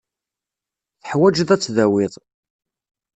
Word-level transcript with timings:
Teḥwajeḍ 1.01 1.49
ad 1.51 1.61
tdawiḍ. 1.61 2.13